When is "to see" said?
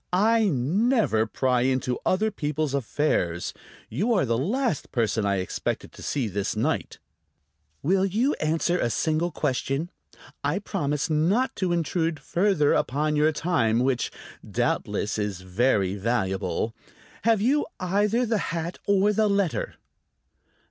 5.91-6.27